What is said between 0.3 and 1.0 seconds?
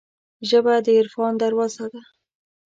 ژبه د